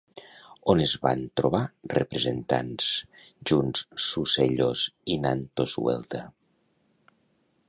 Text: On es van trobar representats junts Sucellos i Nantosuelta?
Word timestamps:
On 0.73 0.79
es 0.85 0.93
van 1.03 1.21
trobar 1.41 1.61
representats 1.97 2.89
junts 3.51 3.87
Sucellos 4.09 4.89
i 5.17 5.23
Nantosuelta? 5.29 6.29